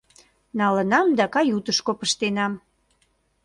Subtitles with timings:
[0.59, 2.53] Налынам да каютышко пыштенам.